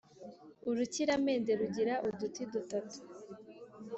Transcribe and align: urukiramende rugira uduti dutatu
urukiramende 0.69 1.51
rugira 1.59 1.93
uduti 2.07 2.43
dutatu 2.53 2.97